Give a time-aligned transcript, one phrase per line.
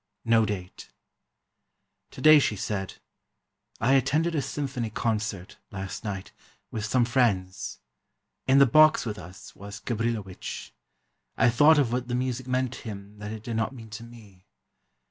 [0.25, 0.91] No date:
[2.09, 2.95] Today she said:
[3.79, 6.31] "I attended a symphony concert, last night,
[6.71, 7.77] with some friends.
[8.47, 10.71] In the box with us was Gabrilowitsch.
[11.37, 14.03] I thought of what the music meant to him that it did not mean to
[14.03, 14.47] me.